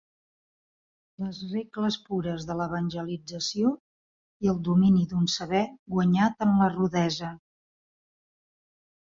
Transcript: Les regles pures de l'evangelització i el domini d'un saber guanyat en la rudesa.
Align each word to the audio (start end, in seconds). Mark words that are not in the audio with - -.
Les 1.25 1.41
regles 1.49 1.97
pures 2.07 2.47
de 2.51 2.55
l'evangelització 2.61 3.73
i 4.47 4.51
el 4.55 4.63
domini 4.71 5.05
d'un 5.13 5.29
saber 5.35 5.63
guanyat 5.97 6.45
en 6.47 6.57
la 6.63 6.73
rudesa. 6.79 7.31